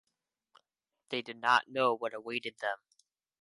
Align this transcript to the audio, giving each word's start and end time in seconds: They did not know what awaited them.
They 1.09 1.21
did 1.21 1.37
not 1.37 1.67
know 1.67 1.93
what 1.95 2.15
awaited 2.15 2.55
them. 2.59 2.79